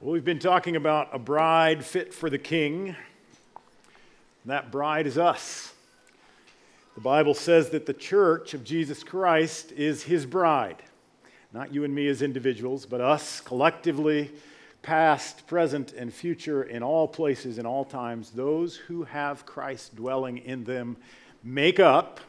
[0.00, 2.94] Well, we've been talking about a bride fit for the king.
[4.44, 5.74] That bride is us.
[6.94, 10.84] The Bible says that the church of Jesus Christ is his bride.
[11.52, 14.30] Not you and me as individuals, but us collectively,
[14.82, 18.30] past, present, and future, in all places, in all times.
[18.30, 20.96] Those who have Christ dwelling in them
[21.42, 22.20] make up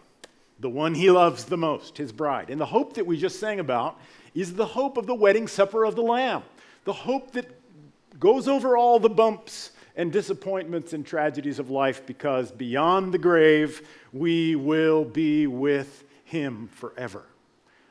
[0.60, 2.50] the one he loves the most, his bride.
[2.50, 4.00] And the hope that we just sang about
[4.34, 6.42] is the hope of the wedding supper of the Lamb,
[6.84, 7.59] the hope that
[8.20, 13.88] goes over all the bumps and disappointments and tragedies of life because beyond the grave,
[14.14, 17.24] we will be with Him forever.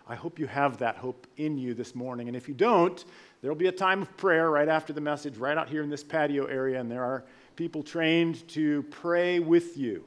[0.06, 2.28] I hope you have that hope in you this morning.
[2.28, 3.04] And if you don't,
[3.42, 5.90] there will be a time of prayer right after the message, right out here in
[5.90, 7.24] this patio area, and there are
[7.56, 10.02] people trained to pray with you.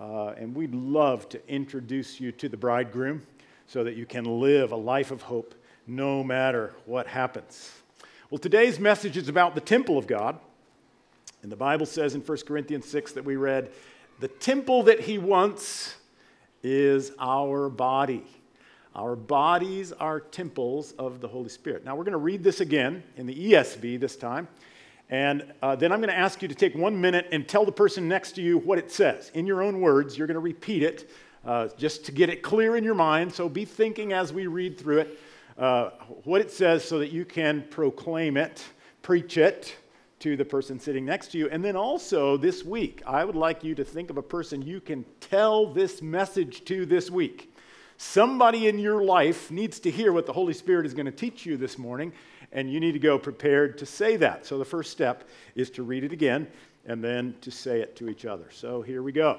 [0.00, 3.20] Uh, and we'd love to introduce you to the bridegroom
[3.66, 5.54] so that you can live a life of hope
[5.86, 7.81] no matter what happens.
[8.32, 10.38] Well, today's message is about the temple of God.
[11.42, 13.70] And the Bible says in 1 Corinthians 6 that we read,
[14.20, 15.96] the temple that he wants
[16.62, 18.24] is our body.
[18.94, 21.84] Our bodies are temples of the Holy Spirit.
[21.84, 24.48] Now, we're going to read this again in the ESV this time.
[25.10, 27.70] And uh, then I'm going to ask you to take one minute and tell the
[27.70, 29.30] person next to you what it says.
[29.34, 31.10] In your own words, you're going to repeat it
[31.44, 33.34] uh, just to get it clear in your mind.
[33.34, 35.18] So be thinking as we read through it
[35.58, 35.90] uh,
[36.24, 38.64] what it says so that you can proclaim it,
[39.02, 39.76] preach it
[40.20, 41.48] to the person sitting next to you.
[41.50, 44.80] And then also this week, I would like you to think of a person you
[44.80, 47.52] can tell this message to this week.
[47.96, 51.44] Somebody in your life needs to hear what the Holy Spirit is going to teach
[51.44, 52.12] you this morning,
[52.52, 54.46] and you need to go prepared to say that.
[54.46, 56.46] So the first step is to read it again
[56.86, 58.46] and then to say it to each other.
[58.50, 59.38] So here we go.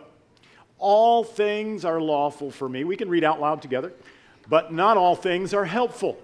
[0.79, 2.83] All things are lawful for me.
[2.83, 3.93] We can read out loud together.
[4.47, 6.17] But not all things are helpful.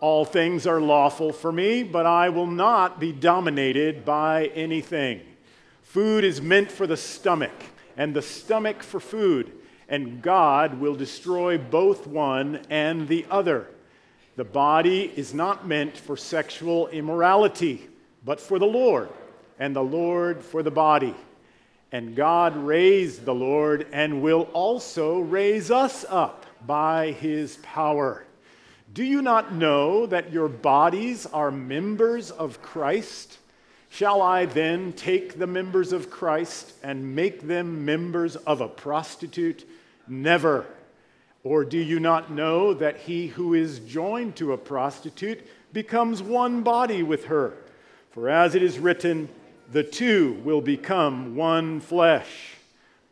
[0.00, 5.20] All things are lawful for me, but I will not be dominated by anything.
[5.82, 7.54] Food is meant for the stomach,
[7.96, 9.52] and the stomach for food,
[9.88, 13.68] and God will destroy both one and the other.
[14.36, 17.88] The body is not meant for sexual immorality,
[18.24, 19.08] but for the Lord,
[19.58, 21.14] and the Lord for the body.
[21.92, 28.24] And God raised the Lord and will also raise us up by his power.
[28.92, 33.38] Do you not know that your bodies are members of Christ?
[33.90, 39.68] Shall I then take the members of Christ and make them members of a prostitute?
[40.08, 40.66] Never.
[41.44, 46.62] Or do you not know that he who is joined to a prostitute becomes one
[46.62, 47.54] body with her?
[48.10, 49.28] For as it is written,
[49.70, 52.53] the two will become one flesh.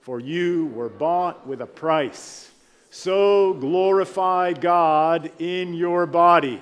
[0.00, 2.50] for you were bought with a price.
[2.90, 6.60] So glorify God in your body.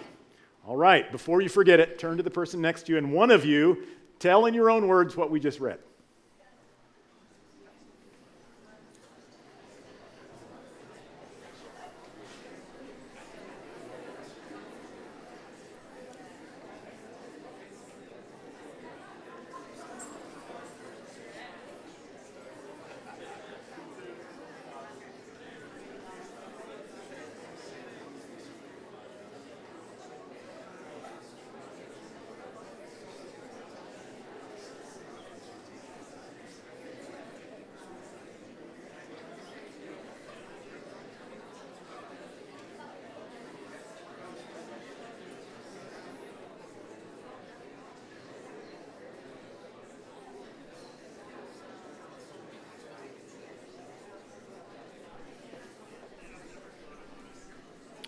[0.66, 3.30] All right, before you forget it, turn to the person next to you, and one
[3.30, 3.84] of you
[4.18, 5.78] tell in your own words what we just read.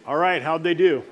[0.06, 1.02] All right, how'd they do?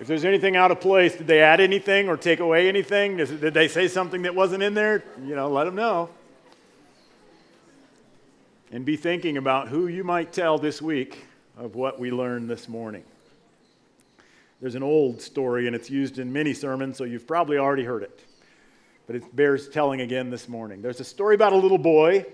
[0.00, 3.16] If there's anything out of place, did they add anything or take away anything?
[3.16, 5.02] Did they say something that wasn't in there?
[5.24, 6.10] You know, let them know.
[8.70, 11.24] And be thinking about who you might tell this week
[11.56, 13.02] of what we learned this morning.
[14.60, 18.02] There's an old story, and it's used in many sermons, so you've probably already heard
[18.02, 18.24] it.
[19.06, 20.82] But it bears telling again this morning.
[20.82, 22.26] There's a story about a little boy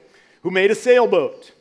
[0.42, 1.52] who made a sailboat.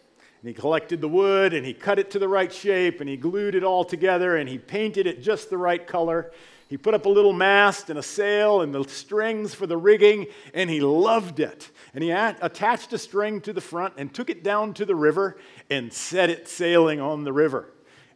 [0.44, 3.16] And he collected the wood and he cut it to the right shape and he
[3.16, 6.34] glued it all together and he painted it just the right color.
[6.68, 10.28] He put up a little mast and a sail and the strings for the rigging
[10.54, 11.72] and he loved it.
[11.94, 15.38] And he attached a string to the front and took it down to the river
[15.70, 17.70] and set it sailing on the river.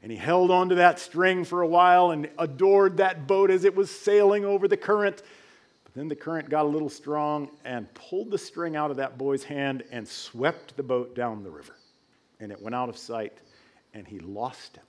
[0.04, 3.74] And he held onto that string for a while and adored that boat as it
[3.74, 5.24] was sailing over the current.
[5.86, 9.18] But then the current got a little strong and pulled the string out of that
[9.18, 11.74] boy's hand and swept the boat down the river
[12.40, 13.34] and it went out of sight,
[13.94, 14.84] and he lost it.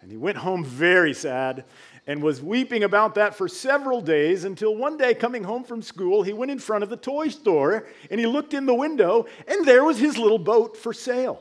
[0.00, 1.64] And he went home very sad
[2.08, 6.24] and was weeping about that for several days until one day, coming home from school,
[6.24, 9.64] he went in front of the toy store and he looked in the window, and
[9.64, 11.40] there was his little boat for sale.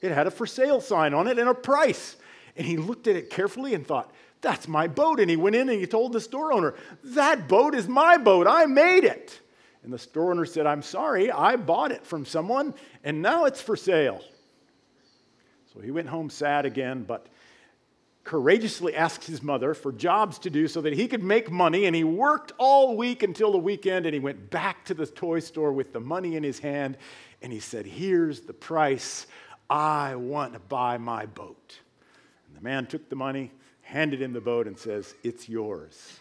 [0.00, 2.16] It had a for sale sign on it and a price.
[2.56, 4.10] And he looked at it carefully and thought,
[4.40, 5.20] That's my boat.
[5.20, 6.74] And he went in and he told the store owner,
[7.04, 8.46] That boat is my boat.
[8.48, 9.38] I made it.
[9.82, 12.74] And the store owner said, I'm sorry, I bought it from someone,
[13.04, 14.22] and now it's for sale.
[15.72, 17.26] So he went home sad again, but
[18.24, 21.86] courageously asked his mother for jobs to do so that he could make money.
[21.86, 25.40] And he worked all week until the weekend, and he went back to the toy
[25.40, 26.96] store with the money in his hand.
[27.42, 29.26] And he said, Here's the price.
[29.70, 31.78] I want to buy my boat.
[32.46, 33.50] And the man took the money,
[33.82, 36.18] handed him the boat, and says, It's yours.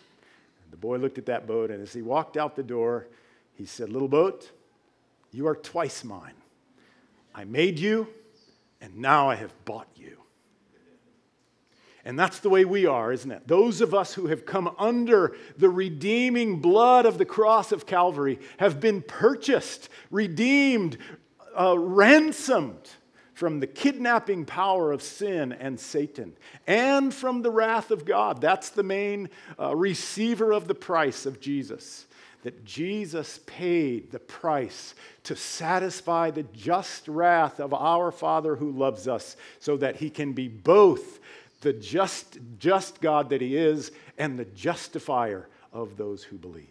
[0.64, 3.08] And the boy looked at that boat, and as he walked out the door,
[3.54, 4.52] he said, Little boat,
[5.32, 6.36] you are twice mine.
[7.34, 8.08] I made you
[8.82, 10.18] and now I have bought you.
[12.06, 13.48] And that's the way we are, isn't it?
[13.48, 18.40] Those of us who have come under the redeeming blood of the cross of Calvary
[18.60, 20.98] have been purchased, redeemed,
[21.60, 22.90] uh, ransomed
[23.34, 26.34] from the kidnapping power of sin and Satan
[26.66, 28.40] and from the wrath of God.
[28.40, 32.07] That's the main uh, receiver of the price of Jesus
[32.44, 39.08] that Jesus paid the price to satisfy the just wrath of our Father who loves
[39.08, 41.20] us so that he can be both
[41.62, 46.66] the just, just God that he is and the justifier of those who believe.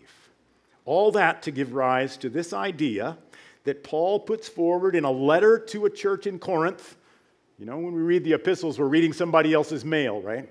[0.84, 3.18] All that to give rise to this idea
[3.64, 6.96] that Paul puts forward in a letter to a church in Corinth.
[7.58, 10.48] You know, when we read the epistles, we're reading somebody else's mail, right?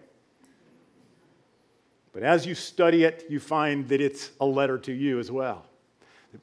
[2.15, 5.65] But as you study it, you find that it's a letter to you as well.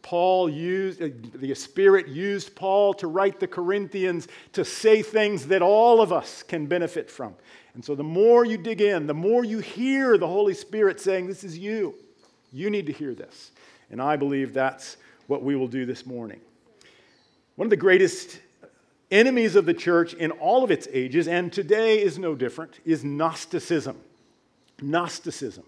[0.02, 5.62] Paul used, uh, the Spirit used Paul to write the Corinthians to say things that
[5.62, 7.34] all of us can benefit from.
[7.72, 11.26] And so the more you dig in, the more you hear the Holy Spirit saying,
[11.26, 11.94] This is you.
[12.52, 13.50] You need to hear this.
[13.90, 16.40] And I believe that's what we will do this morning.
[17.56, 18.40] One of the greatest
[19.10, 23.04] enemies of the church in all of its ages, and today is no different, is
[23.04, 23.96] Gnosticism.
[24.82, 25.64] Gnosticism.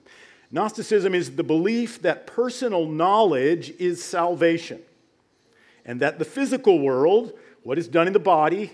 [0.51, 4.81] Gnosticism is the belief that personal knowledge is salvation
[5.85, 7.33] and that the physical world,
[7.63, 8.71] what is done in the body,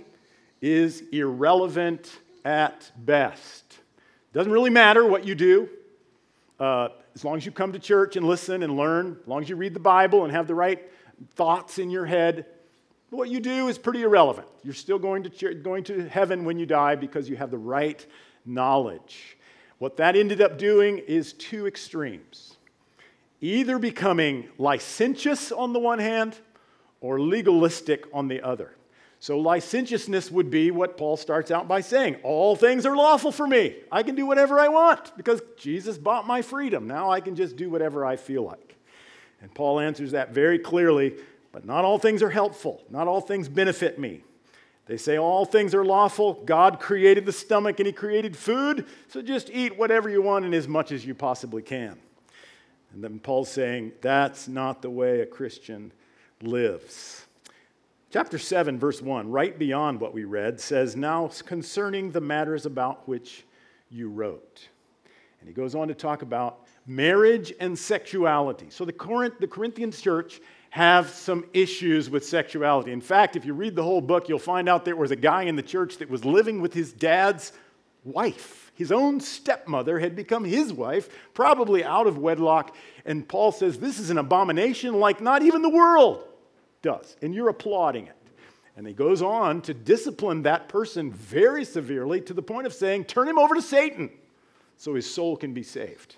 [0.60, 3.78] is irrelevant at best.
[4.32, 5.69] Doesn't really matter what you do.
[6.58, 9.48] Uh, as long as you come to church and listen and learn, as long as
[9.48, 10.90] you read the Bible and have the right
[11.34, 12.46] thoughts in your head,
[13.10, 14.46] what you do is pretty irrelevant.
[14.62, 18.04] You're still going to, going to heaven when you die because you have the right
[18.46, 19.37] knowledge.
[19.80, 22.58] What that ended up doing is two extremes
[23.40, 26.36] either becoming licentious on the one hand
[27.00, 28.76] or legalistic on the other.
[29.20, 33.46] So, licentiousness would be what Paul starts out by saying All things are lawful for
[33.46, 33.76] me.
[33.90, 36.86] I can do whatever I want because Jesus bought my freedom.
[36.86, 38.76] Now I can just do whatever I feel like.
[39.40, 41.16] And Paul answers that very clearly,
[41.52, 42.84] but not all things are helpful.
[42.90, 44.25] Not all things benefit me.
[44.90, 46.42] They say all things are lawful.
[46.44, 50.52] God created the stomach and He created food, so just eat whatever you want and
[50.52, 51.97] as much as you possibly can.
[52.92, 55.92] And then Paul's saying that's not the way a Christian
[56.42, 57.25] lives.
[58.11, 63.06] Chapter 7, verse 1, right beyond what we read, says, Now concerning the matters about
[63.06, 63.44] which
[63.90, 64.66] you wrote.
[65.38, 68.66] And he goes on to talk about marriage and sexuality.
[68.70, 72.92] So the, Corinth, the Corinthian church have some issues with sexuality.
[72.92, 75.42] In fact, if you read the whole book, you'll find out there was a guy
[75.42, 77.52] in the church that was living with his dad's
[78.04, 78.70] wife.
[78.74, 82.74] His own stepmother had become his wife, probably out of wedlock.
[83.04, 86.24] And Paul says, This is an abomination like not even the world
[86.82, 87.16] does.
[87.20, 88.16] And you're applauding it.
[88.76, 93.04] And he goes on to discipline that person very severely to the point of saying,
[93.04, 94.08] Turn him over to Satan
[94.76, 96.16] so his soul can be saved.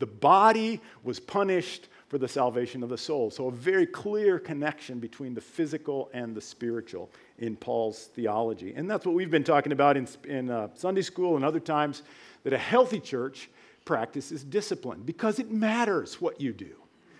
[0.00, 3.28] The body was punished for the salvation of the soul.
[3.28, 8.72] So, a very clear connection between the physical and the spiritual in Paul's theology.
[8.76, 12.04] And that's what we've been talking about in, in uh, Sunday school and other times
[12.44, 13.50] that a healthy church
[13.84, 16.76] practices discipline because it matters what you do,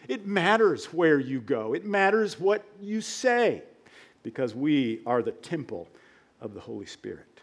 [0.07, 3.65] it matters where you go, it matters what you say
[4.23, 5.89] because we are the temple
[6.41, 7.41] of the Holy Spirit.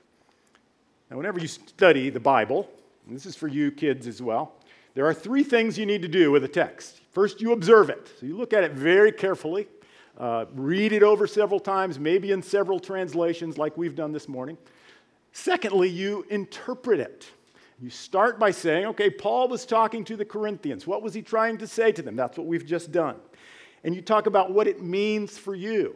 [1.10, 2.70] Now, whenever you study the Bible,
[3.10, 4.54] this is for you kids as well,
[4.94, 7.02] there are three things you need to do with a text.
[7.12, 8.12] First, you observe it.
[8.20, 9.68] So you look at it very carefully,
[10.18, 14.58] uh, read it over several times, maybe in several translations, like we've done this morning.
[15.32, 17.30] Secondly, you interpret it.
[17.82, 20.86] You start by saying, okay, Paul was talking to the Corinthians.
[20.86, 22.16] What was he trying to say to them?
[22.16, 23.16] That's what we've just done.
[23.84, 25.96] And you talk about what it means for you.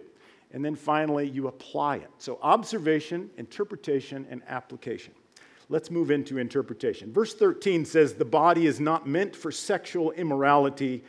[0.51, 2.09] And then finally, you apply it.
[2.17, 5.13] So, observation, interpretation, and application.
[5.67, 7.11] Let's move into interpretation.
[7.11, 11.03] Verse 13 says, The body is not meant for sexual immorality,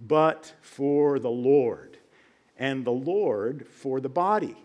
[0.00, 1.96] but for the Lord,
[2.58, 4.56] and the Lord for the body.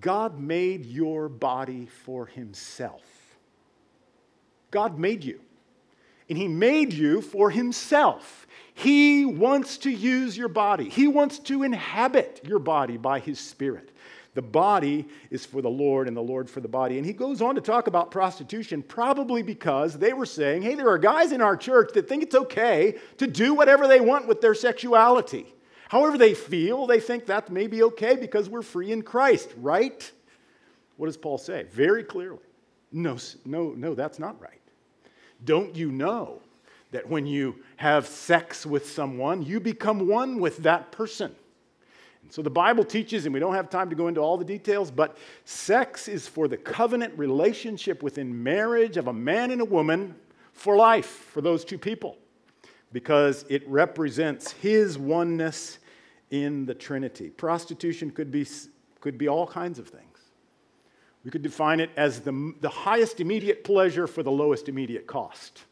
[0.00, 3.02] God made your body for Himself.
[4.70, 5.40] God made you,
[6.28, 8.46] and He made you for Himself.
[8.74, 13.90] He wants to use your body, He wants to inhabit your body by His Spirit.
[14.36, 16.98] The body is for the Lord and the Lord for the body.
[16.98, 20.90] And he goes on to talk about prostitution, probably because they were saying, hey, there
[20.90, 24.42] are guys in our church that think it's okay to do whatever they want with
[24.42, 25.46] their sexuality.
[25.88, 30.12] However, they feel, they think that may be okay because we're free in Christ, right?
[30.98, 31.62] What does Paul say?
[31.72, 32.44] Very clearly.
[32.92, 33.16] No,
[33.46, 34.60] no, no, that's not right.
[35.44, 36.40] Don't you know
[36.92, 41.34] that when you have sex with someone, you become one with that person?
[42.22, 44.44] And So the Bible teaches, and we don't have time to go into all the
[44.44, 49.64] details, but sex is for the covenant relationship within marriage of a man and a
[49.64, 50.14] woman
[50.52, 52.16] for life, for those two people,
[52.92, 55.78] because it represents his oneness
[56.30, 57.30] in the Trinity.
[57.30, 58.46] Prostitution could be,
[59.00, 60.15] could be all kinds of things.
[61.26, 65.64] We could define it as the, the highest immediate pleasure for the lowest immediate cost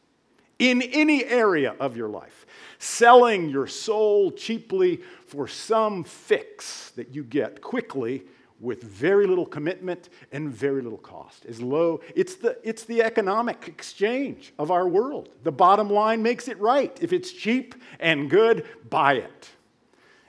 [0.59, 2.45] in any area of your life.
[2.77, 8.23] Selling your soul cheaply for some fix that you get quickly
[8.59, 11.45] with very little commitment and very little cost.
[11.45, 12.01] Is low.
[12.15, 15.29] It's the, it's the economic exchange of our world.
[15.43, 16.97] The bottom line makes it right.
[17.01, 19.49] If it's cheap and good, buy it.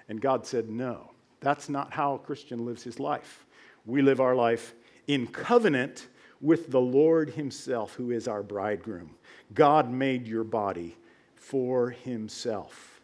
[0.09, 3.45] And God said, no, that's not how a Christian lives his life.
[3.87, 4.73] We live our life
[5.07, 6.09] in covenant
[6.41, 9.11] with the Lord Himself, who is our bridegroom.
[9.55, 10.97] God made your body
[11.35, 13.01] for Himself.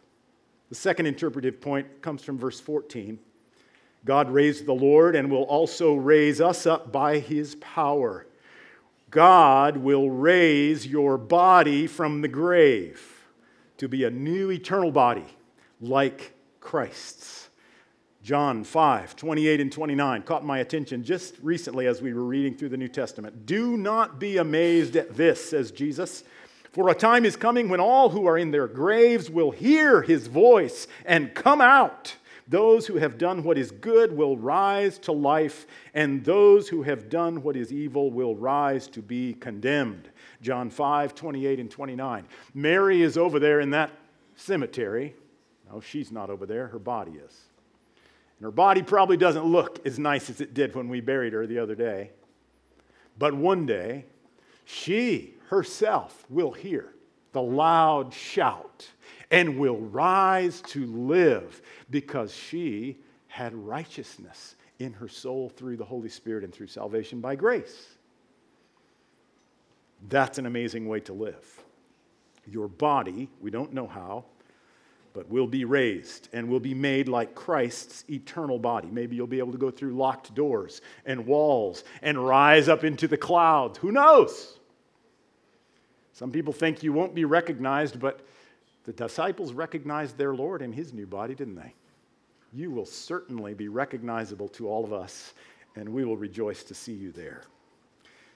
[0.69, 3.19] The second interpretive point comes from verse 14.
[4.05, 8.27] God raised the Lord and will also raise us up by His power.
[9.09, 13.23] God will raise your body from the grave
[13.77, 15.27] to be a new eternal body
[15.79, 17.42] like Christ's.
[18.23, 22.69] John 5, 28 and 29 caught my attention just recently as we were reading through
[22.69, 23.45] the New Testament.
[23.45, 26.23] Do not be amazed at this, says Jesus,
[26.71, 30.27] for a time is coming when all who are in their graves will hear his
[30.27, 32.15] voice and come out.
[32.47, 37.09] Those who have done what is good will rise to life, and those who have
[37.09, 40.07] done what is evil will rise to be condemned.
[40.41, 42.25] John 5, 28 and 29.
[42.53, 43.91] Mary is over there in that
[44.37, 45.13] cemetery.
[45.69, 47.52] No, she's not over there, her body is.
[48.43, 51.47] And her body probably doesn't look as nice as it did when we buried her
[51.47, 52.11] the other day.
[53.17, 54.03] But one day,
[54.65, 56.93] she herself will hear
[57.31, 58.89] the loud shout
[59.31, 62.97] and will rise to live because she
[63.27, 67.95] had righteousness in her soul through the Holy Spirit and through salvation by grace.
[70.09, 71.63] That's an amazing way to live.
[72.45, 74.25] Your body, we don't know how,
[75.13, 78.89] but will be raised and will be made like Christ's eternal body.
[78.91, 83.07] Maybe you'll be able to go through locked doors and walls and rise up into
[83.07, 83.77] the clouds.
[83.77, 84.57] Who knows?
[86.13, 88.25] Some people think you won't be recognized, but
[88.85, 91.73] the disciples recognized their Lord in his new body, didn't they?
[92.51, 95.33] You will certainly be recognizable to all of us,
[95.75, 97.43] and we will rejoice to see you there.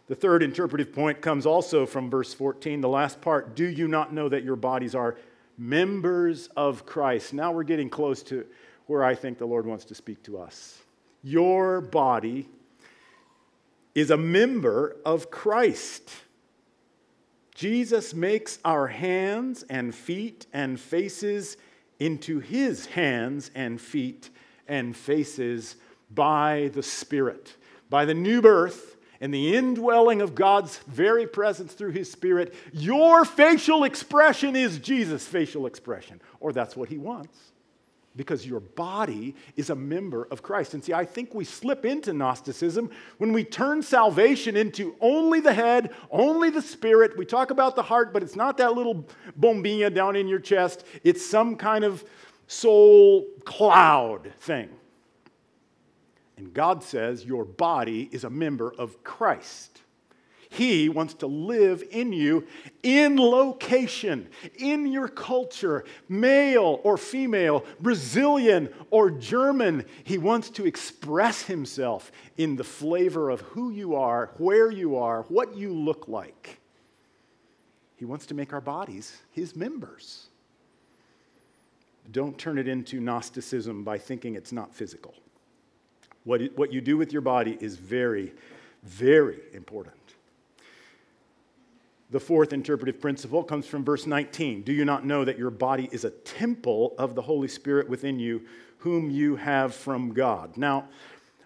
[0.07, 3.55] The third interpretive point comes also from verse 14, the last part.
[3.55, 5.17] Do you not know that your bodies are
[5.57, 7.33] members of Christ.
[7.33, 8.45] Now we're getting close to
[8.85, 10.79] where I think the Lord wants to speak to us.
[11.23, 12.47] Your body
[13.95, 16.09] is a member of Christ.
[17.55, 21.57] Jesus makes our hands and feet and faces
[21.99, 24.29] into his hands and feet
[24.67, 25.75] and faces
[26.13, 27.55] by the Spirit.
[27.89, 33.25] By the new birth, and the indwelling of God's very presence through His Spirit, your
[33.25, 36.21] facial expression is Jesus' facial expression.
[36.39, 37.37] Or that's what He wants.
[38.15, 40.73] Because your body is a member of Christ.
[40.73, 45.53] And see, I think we slip into Gnosticism when we turn salvation into only the
[45.53, 47.15] head, only the spirit.
[47.15, 49.05] We talk about the heart, but it's not that little
[49.39, 52.03] bombilla down in your chest, it's some kind of
[52.47, 54.69] soul cloud thing.
[56.37, 59.81] And God says your body is a member of Christ.
[60.49, 62.47] He wants to live in you
[62.81, 69.85] in location, in your culture, male or female, Brazilian or German.
[70.03, 75.23] He wants to express himself in the flavor of who you are, where you are,
[75.23, 76.59] what you look like.
[77.97, 80.27] He wants to make our bodies his members.
[82.11, 85.13] Don't turn it into Gnosticism by thinking it's not physical.
[86.27, 88.33] What, what you do with your body is very,
[88.83, 89.95] very important.
[92.11, 94.63] The fourth interpretive principle comes from verse 19.
[94.63, 98.19] Do you not know that your body is a temple of the Holy Spirit within
[98.19, 98.41] you,
[98.79, 100.57] whom you have from God?
[100.57, 100.89] Now,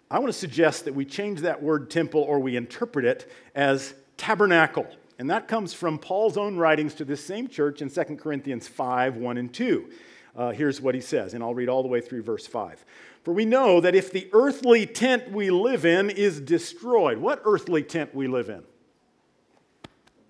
[0.09, 3.93] I want to suggest that we change that word temple or we interpret it as
[4.17, 4.88] tabernacle.
[5.19, 9.15] And that comes from Paul's own writings to this same church in 2 Corinthians 5
[9.15, 9.89] 1 and 2.
[10.35, 12.85] Uh, here's what he says, and I'll read all the way through verse 5.
[13.23, 17.83] For we know that if the earthly tent we live in is destroyed, what earthly
[17.83, 18.63] tent we live in?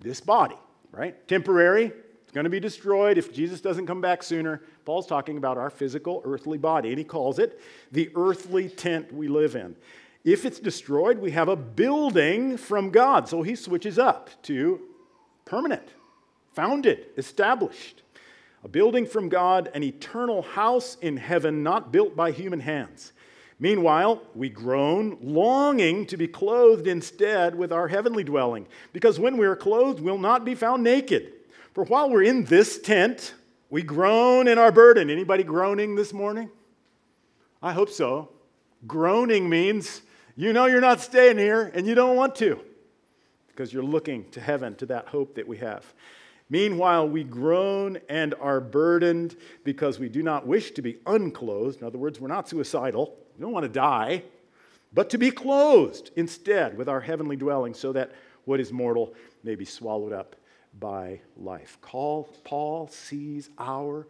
[0.02, 0.56] this body,
[0.90, 1.26] right?
[1.28, 1.86] Temporary,
[2.22, 4.62] it's going to be destroyed if Jesus doesn't come back sooner.
[4.84, 7.60] Paul's talking about our physical, earthly body, and he calls it
[7.92, 9.76] the earthly tent we live in.
[10.24, 13.28] If it's destroyed, we have a building from God.
[13.28, 14.80] So he switches up to
[15.44, 15.88] permanent,
[16.52, 18.02] founded, established.
[18.64, 23.12] A building from God, an eternal house in heaven, not built by human hands.
[23.58, 29.46] Meanwhile, we groan, longing to be clothed instead with our heavenly dwelling, because when we
[29.46, 31.32] are clothed, we'll not be found naked.
[31.72, 33.34] For while we're in this tent,
[33.70, 35.10] we groan in our burden.
[35.10, 36.50] Anybody groaning this morning?
[37.62, 38.30] I hope so.
[38.86, 40.02] Groaning means
[40.36, 42.60] you know you're not staying here and you don't want to
[43.48, 45.94] because you're looking to heaven, to that hope that we have.
[46.52, 51.80] Meanwhile, we groan and are burdened because we do not wish to be unclothed.
[51.80, 53.16] In other words, we're not suicidal.
[53.38, 54.24] We don't want to die,
[54.92, 58.12] but to be clothed instead with our heavenly dwelling so that
[58.44, 60.36] what is mortal may be swallowed up
[60.78, 61.78] by life.
[61.80, 64.06] Paul sees our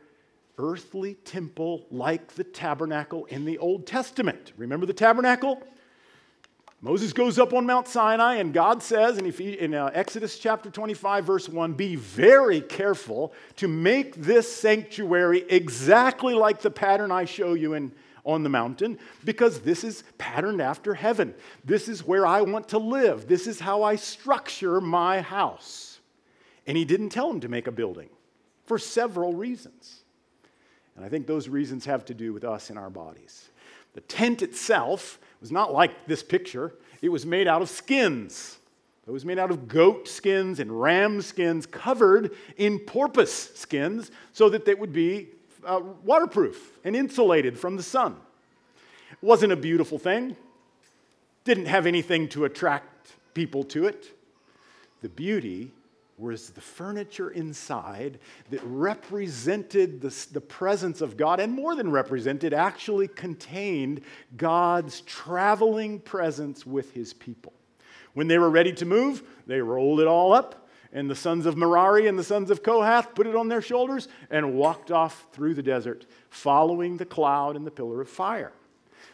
[0.58, 4.52] earthly temple like the tabernacle in the Old Testament.
[4.56, 5.62] Remember the tabernacle?
[6.84, 11.24] Moses goes up on Mount Sinai, and God says in, in uh, Exodus chapter 25,
[11.24, 17.54] verse 1 Be very careful to make this sanctuary exactly like the pattern I show
[17.54, 17.92] you in
[18.24, 21.34] on the mountain because this is patterned after heaven.
[21.64, 23.28] This is where I want to live.
[23.28, 26.00] This is how I structure my house.
[26.66, 28.08] And he didn't tell him to make a building
[28.64, 30.02] for several reasons.
[30.96, 33.50] And I think those reasons have to do with us in our bodies.
[33.94, 38.58] The tent itself was not like this picture, it was made out of skins.
[39.06, 44.48] It was made out of goat skins and ram skins covered in porpoise skins so
[44.48, 45.26] that they would be
[45.66, 48.16] uh, waterproof and insulated from the sun.
[49.10, 50.36] It wasn't a beautiful thing,
[51.44, 54.16] didn't have anything to attract people to it.
[55.00, 55.72] The beauty
[56.22, 58.18] was the furniture inside
[58.50, 64.00] that represented the, the presence of God, and more than represented, actually contained
[64.36, 67.52] God's traveling presence with his people.
[68.14, 71.56] When they were ready to move, they rolled it all up and the sons of
[71.56, 75.54] Merari and the sons of Kohath put it on their shoulders and walked off through
[75.54, 78.52] the desert, following the cloud and the pillar of fire.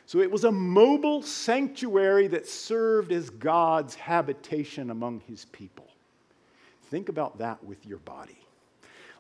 [0.07, 5.88] So it was a mobile sanctuary that served as God's habitation among his people.
[6.91, 8.39] Think about that with your body.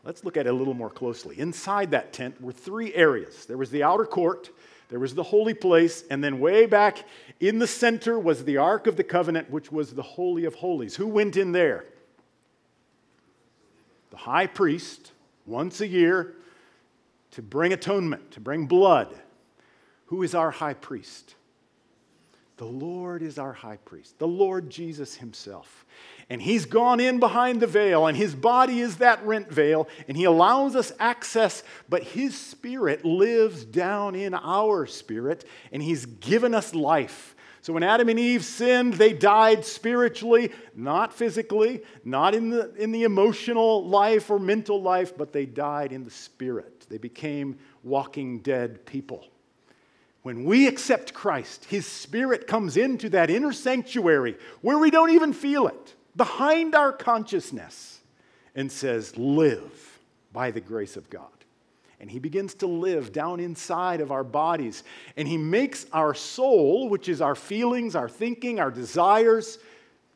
[0.04, 1.38] Let's look at it a little more closely.
[1.38, 4.50] Inside that tent were three areas there was the outer court,
[4.88, 7.04] there was the holy place, and then way back
[7.40, 10.96] in the center was the Ark of the Covenant, which was the Holy of Holies.
[10.96, 11.84] Who went in there?
[14.10, 15.12] the high priest
[15.46, 16.34] once a year
[17.30, 19.14] to bring atonement, to bring blood.
[20.06, 21.34] Who is our high priest?
[22.58, 25.86] The Lord is our high priest, the Lord Jesus himself.
[26.28, 30.16] And he's gone in behind the veil, and his body is that rent veil, and
[30.16, 36.52] he allows us access, but his spirit lives down in our spirit, and he's given
[36.52, 37.36] us life.
[37.62, 42.90] So when Adam and Eve sinned, they died spiritually, not physically, not in the, in
[42.90, 46.86] the emotional life or mental life, but they died in the spirit.
[46.88, 49.26] They became walking dead people.
[50.28, 55.32] When we accept Christ, His Spirit comes into that inner sanctuary where we don't even
[55.32, 58.00] feel it, behind our consciousness,
[58.54, 59.98] and says, Live
[60.30, 61.30] by the grace of God
[62.00, 64.84] and he begins to live down inside of our bodies.
[65.16, 69.58] And he makes our soul, which is our feelings, our thinking, our desires,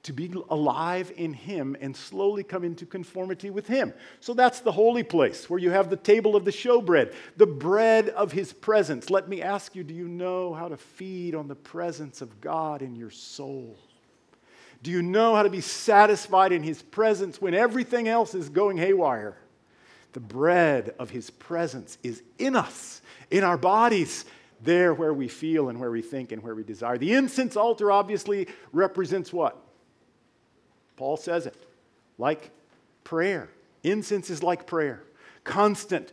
[0.04, 3.92] to be alive in Him and slowly come into conformity with Him.
[4.20, 8.08] So that's the holy place where you have the table of the showbread, the bread
[8.08, 9.10] of His presence.
[9.10, 12.82] Let me ask you do you know how to feed on the presence of God
[12.82, 13.76] in your soul?
[14.82, 18.78] Do you know how to be satisfied in His presence when everything else is going
[18.78, 19.36] haywire?
[20.14, 24.24] The bread of His presence is in us, in our bodies,
[24.60, 26.98] there where we feel and where we think and where we desire.
[26.98, 29.61] The incense altar obviously represents what?
[30.96, 31.56] Paul says it
[32.18, 32.50] like
[33.04, 33.48] prayer.
[33.82, 35.02] Incense is like prayer,
[35.44, 36.12] constant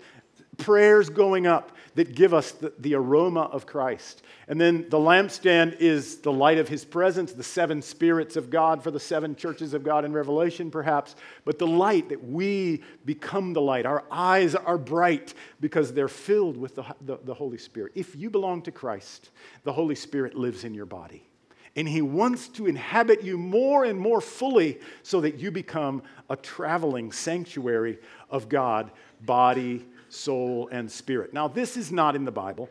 [0.57, 4.21] prayers going up that give us the, the, aroma of Christ.
[4.47, 8.83] And then the lampstand is the light of his presence, the seven spirits of God
[8.83, 11.15] for the seven churches of God in Revelation, perhaps.
[11.45, 13.85] But the light that we become the light.
[13.85, 17.93] Our eyes are bright because they're filled with the, the, the Holy Spirit.
[17.95, 19.29] If you belong to Christ,
[19.63, 21.28] the Holy Spirit lives in your body
[21.75, 26.35] and He wants to inhabit you more and more fully so that you become a
[26.35, 31.33] traveling sanctuary of God, body, soul, and spirit.
[31.33, 32.69] Now, this is not in the Bible.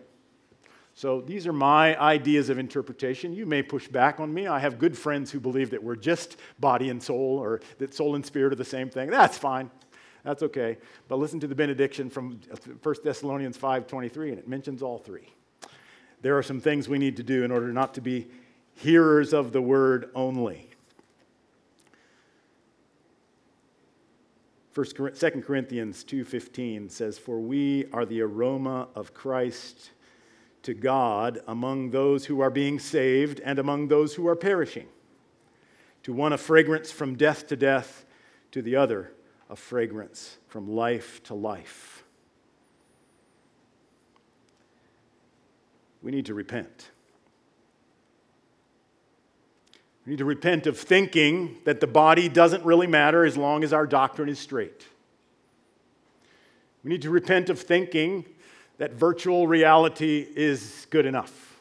[0.95, 3.33] So these are my ideas of interpretation.
[3.33, 4.49] You may push back on me.
[4.49, 8.17] I have good friends who believe that we're just body and soul or that soul
[8.17, 9.09] and spirit are the same thing.
[9.09, 9.71] That's fine.
[10.25, 10.77] That's okay.
[11.07, 12.41] But listen to the benediction from
[12.83, 15.29] 1 Thessalonians 5:23 and it mentions all three.
[16.21, 18.27] There are some things we need to do in order not to be
[18.79, 20.71] hearers of the word only.
[24.71, 29.91] First, 2 Corinthians 2:15 says, "For we are the aroma of Christ
[30.62, 34.88] to God among those who are being saved and among those who are perishing.
[36.05, 38.07] To one a fragrance from death to death,
[38.53, 39.12] to the other
[39.51, 42.05] a fragrance from life to life."
[46.01, 46.93] We need to repent.
[50.09, 53.75] We need to repent of thinking that the body doesn't really matter as long as
[53.75, 54.87] our doctrine is straight.
[56.83, 58.25] We need to repent of thinking
[58.79, 61.61] that virtual reality is good enough.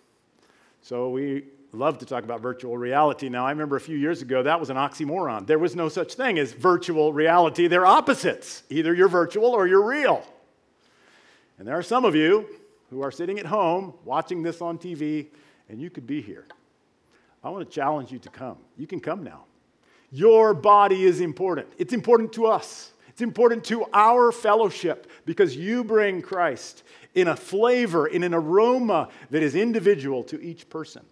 [0.82, 3.28] So we love to talk about virtual reality.
[3.28, 5.46] Now, I remember a few years ago that was an oxymoron.
[5.46, 8.64] There was no such thing as virtual reality, they're opposites.
[8.70, 10.26] Either you're virtual or you're real.
[11.60, 12.48] And there are some of you
[12.92, 15.26] who are sitting at home watching this on TV,
[15.68, 16.46] and you could be here.
[17.48, 18.58] I want to challenge you to come.
[18.76, 19.46] You can come now.
[20.12, 21.70] Your body is important.
[21.78, 22.92] It's important to us.
[23.08, 26.84] It's important to our fellowship because you bring Christ
[27.16, 31.06] in a flavor, in an aroma that is individual to each person.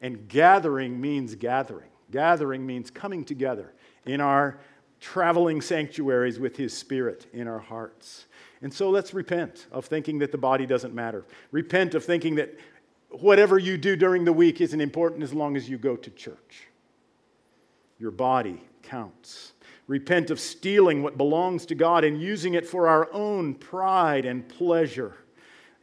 [0.00, 1.90] And gathering means gathering.
[2.10, 3.74] Gathering means coming together
[4.06, 4.58] in our
[5.00, 8.24] traveling sanctuaries with His Spirit in our hearts.
[8.62, 11.26] And so let's repent of thinking that the body doesn't matter.
[11.50, 12.58] Repent of thinking that
[13.20, 16.68] whatever you do during the week isn't important as long as you go to church.
[17.98, 19.52] Your body counts.
[19.86, 24.48] Repent of stealing what belongs to God and using it for our own pride and
[24.48, 25.14] pleasure.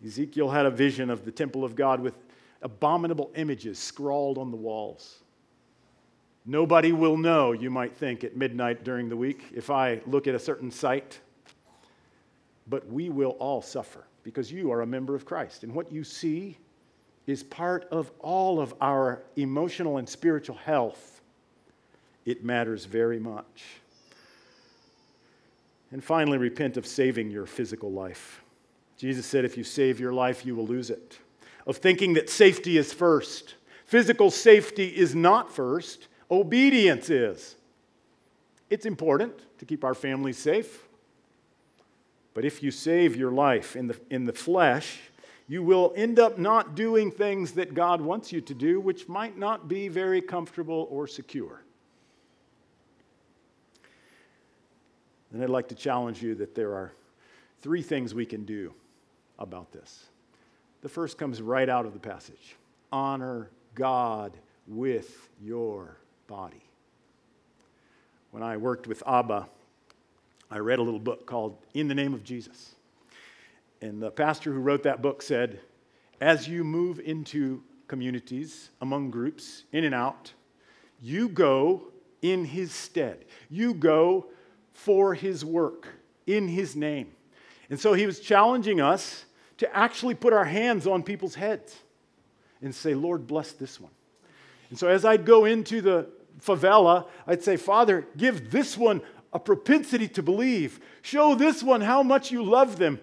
[0.03, 2.15] Ezekiel had a vision of the temple of God with
[2.61, 5.19] abominable images scrawled on the walls.
[6.45, 10.33] Nobody will know, you might think, at midnight during the week if I look at
[10.33, 11.19] a certain site.
[12.67, 15.63] But we will all suffer because you are a member of Christ.
[15.63, 16.57] And what you see
[17.27, 21.21] is part of all of our emotional and spiritual health.
[22.25, 23.63] It matters very much.
[25.91, 28.41] And finally, repent of saving your physical life.
[28.97, 31.19] Jesus said, if you save your life, you will lose it.
[31.67, 33.55] Of thinking that safety is first.
[33.85, 37.55] Physical safety is not first, obedience is.
[38.69, 40.87] It's important to keep our families safe.
[42.33, 44.99] But if you save your life in the, in the flesh,
[45.51, 49.37] you will end up not doing things that God wants you to do, which might
[49.37, 51.61] not be very comfortable or secure.
[55.33, 56.93] And I'd like to challenge you that there are
[57.61, 58.73] three things we can do
[59.39, 60.05] about this.
[60.83, 62.55] The first comes right out of the passage
[62.89, 64.31] honor God
[64.67, 66.63] with your body.
[68.31, 69.49] When I worked with Abba,
[70.49, 72.75] I read a little book called In the Name of Jesus.
[73.81, 75.59] And the pastor who wrote that book said,
[76.19, 80.31] as you move into communities, among groups, in and out,
[81.01, 81.83] you go
[82.21, 83.25] in his stead.
[83.49, 84.27] You go
[84.73, 85.87] for his work,
[86.27, 87.11] in his name.
[87.69, 89.25] And so he was challenging us
[89.57, 91.75] to actually put our hands on people's heads
[92.61, 93.91] and say, Lord, bless this one.
[94.69, 96.07] And so as I'd go into the
[96.39, 99.01] favela, I'd say, Father, give this one
[99.33, 100.79] a propensity to believe.
[101.01, 102.99] Show this one how much you love them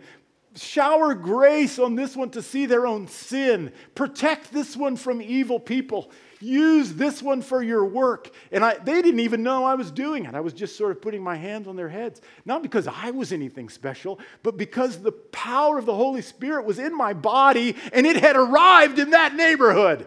[0.56, 3.72] shower grace on this one to see their own sin.
[3.94, 6.10] Protect this one from evil people.
[6.40, 8.30] Use this one for your work.
[8.52, 10.34] And I, they didn't even know I was doing it.
[10.34, 12.20] I was just sort of putting my hands on their heads.
[12.44, 16.78] Not because I was anything special, but because the power of the Holy Spirit was
[16.78, 20.06] in my body and it had arrived in that neighborhood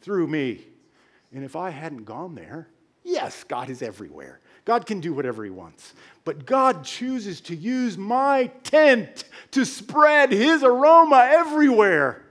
[0.00, 0.64] through me.
[1.32, 2.68] And if I hadn't gone there,
[3.02, 4.40] yes, God is everywhere.
[4.64, 5.94] God can do whatever He wants.
[6.24, 12.22] But God chooses to use my tent to spread His aroma everywhere.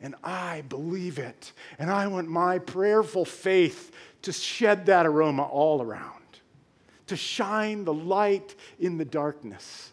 [0.00, 1.52] And I believe it.
[1.78, 6.22] And I want my prayerful faith to shed that aroma all around,
[7.08, 9.92] to shine the light in the darkness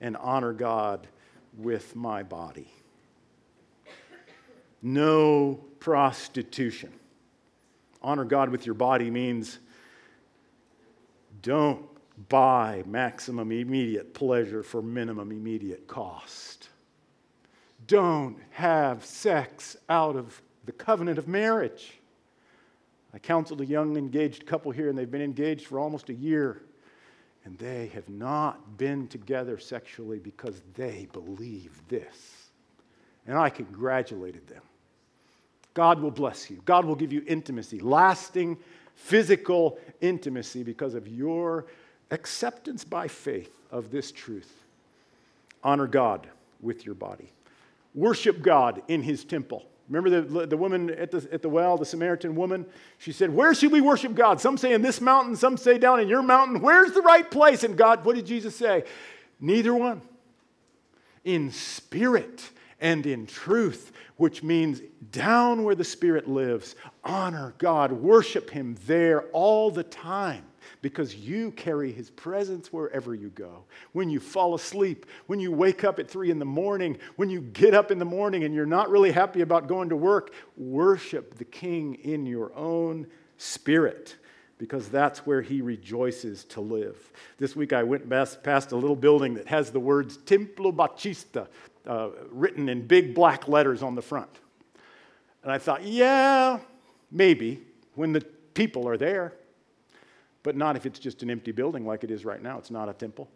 [0.00, 1.06] and honor God
[1.56, 2.68] with my body.
[4.82, 6.92] No prostitution.
[8.02, 9.58] Honor God with your body means
[11.44, 11.84] don't
[12.28, 16.70] buy maximum immediate pleasure for minimum immediate cost.
[17.86, 21.98] Don't have sex out of the covenant of marriage.
[23.12, 26.62] I counseled a young engaged couple here, and they've been engaged for almost a year.
[27.44, 32.48] And they have not been together sexually because they believe this.
[33.26, 34.62] And I congratulated them.
[35.74, 36.62] God will bless you.
[36.64, 38.56] God will give you intimacy, lasting
[38.94, 41.66] physical intimacy because of your
[42.10, 44.52] acceptance by faith of this truth.
[45.62, 46.26] Honor God
[46.60, 47.30] with your body.
[47.94, 49.66] Worship God in his temple.
[49.88, 52.64] Remember the, the woman at the, at the well, the Samaritan woman?
[52.98, 54.40] She said, Where should we worship God?
[54.40, 56.60] Some say in this mountain, some say down in your mountain.
[56.60, 57.64] Where's the right place?
[57.64, 58.84] And God, what did Jesus say?
[59.40, 60.00] Neither one.
[61.22, 62.50] In spirit
[62.84, 69.22] and in truth, which means down where the Spirit lives, honor God, worship Him there
[69.32, 70.44] all the time
[70.82, 73.64] because you carry his presence wherever you go.
[73.92, 77.40] When you fall asleep, when you wake up at three in the morning, when you
[77.40, 81.36] get up in the morning and you're not really happy about going to work, worship
[81.36, 83.06] the king in your own
[83.38, 84.16] spirit
[84.58, 87.12] because that's where he rejoices to live.
[87.38, 91.48] This week I went past a little building that has the words Templo Baptista
[91.86, 94.30] uh, written in big black letters on the front.
[95.42, 96.58] And I thought, yeah,
[97.10, 97.62] maybe
[97.94, 98.22] when the
[98.54, 99.34] people are there
[100.44, 102.58] but not if it's just an empty building like it is right now.
[102.58, 103.28] It's not a temple.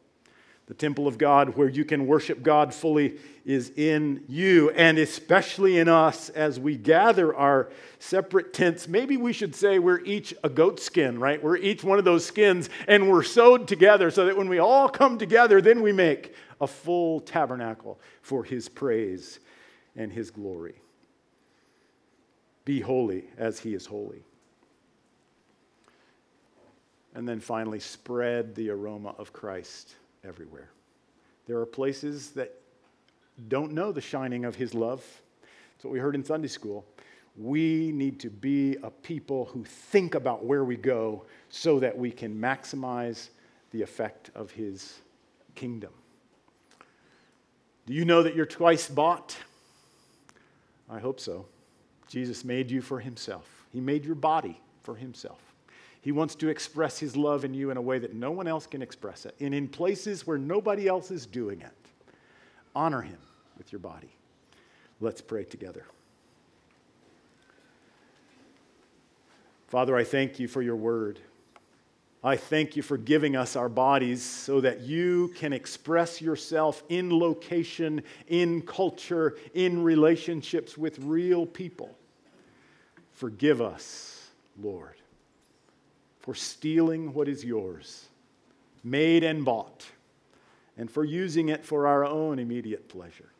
[0.66, 5.78] The temple of God, where you can worship God fully, is in you and especially
[5.78, 8.86] in us as we gather our separate tents.
[8.86, 11.42] Maybe we should say we're each a goat skin, right?
[11.42, 14.90] We're each one of those skins and we're sewed together so that when we all
[14.90, 19.40] come together, then we make a full tabernacle for His praise
[19.96, 20.76] and His glory.
[22.64, 24.22] Be holy as He is holy.
[27.14, 29.94] And then finally, spread the aroma of Christ
[30.24, 30.70] everywhere.
[31.46, 32.54] There are places that
[33.48, 35.04] don't know the shining of his love.
[35.72, 36.84] That's what we heard in Sunday school.
[37.36, 42.10] We need to be a people who think about where we go so that we
[42.10, 43.28] can maximize
[43.70, 44.98] the effect of his
[45.54, 45.92] kingdom.
[47.88, 49.34] Do you know that you're twice bought?
[50.90, 51.46] I hope so.
[52.06, 55.40] Jesus made you for himself, he made your body for himself.
[56.02, 58.66] He wants to express his love in you in a way that no one else
[58.66, 61.72] can express it, and in places where nobody else is doing it.
[62.76, 63.18] Honor him
[63.56, 64.10] with your body.
[65.00, 65.86] Let's pray together.
[69.68, 71.20] Father, I thank you for your word.
[72.22, 77.16] I thank you for giving us our bodies so that you can express yourself in
[77.16, 81.96] location, in culture, in relationships with real people.
[83.12, 84.94] Forgive us, Lord
[86.28, 88.06] for stealing what is yours,
[88.84, 89.86] made and bought,
[90.76, 93.30] and for using it for our own immediate pleasure.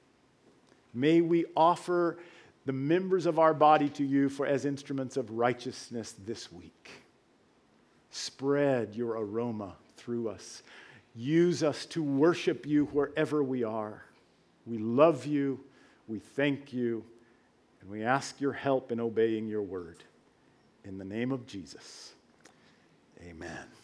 [0.95, 2.17] May we offer
[2.65, 6.91] the members of our body to you for as instruments of righteousness this week.
[8.11, 10.63] Spread your aroma through us.
[11.15, 14.05] Use us to worship you wherever we are.
[14.67, 15.61] We love you,
[16.07, 17.05] we thank you,
[17.81, 20.05] and we ask your help in obeying your word.
[20.85, 22.13] In the name of Jesus.
[23.23, 23.78] Amen.